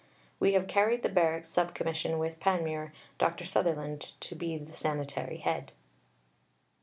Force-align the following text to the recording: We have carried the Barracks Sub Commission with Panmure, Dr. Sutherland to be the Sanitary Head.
We 0.39 0.53
have 0.53 0.65
carried 0.65 1.03
the 1.03 1.09
Barracks 1.09 1.49
Sub 1.49 1.75
Commission 1.75 2.17
with 2.17 2.39
Panmure, 2.39 2.91
Dr. 3.19 3.45
Sutherland 3.45 4.13
to 4.21 4.33
be 4.33 4.57
the 4.57 4.73
Sanitary 4.73 5.37
Head. 5.37 5.73